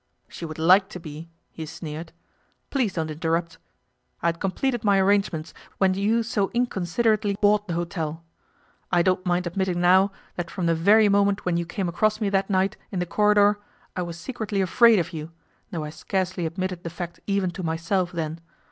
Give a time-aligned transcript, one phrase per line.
[0.27, 2.11] 'She would like to be,' he sneered.
[2.71, 3.59] 'Please don't interrupt.
[4.23, 8.23] I had completed my arrangements, when you so inconsiderately bought the hotel.
[8.91, 12.29] I don't mind admitting now that from the very moment when you came across me
[12.29, 13.59] that night in the corridor
[13.95, 15.29] I was secretly afraid of you,
[15.69, 18.39] though I scarcely admitted the fact even to myself then.